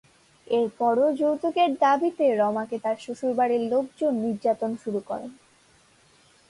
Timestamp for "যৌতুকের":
1.19-1.71